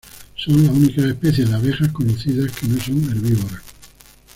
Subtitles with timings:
[0.35, 3.61] Son las únicas especies de abejas conocidas que no son herbívoras.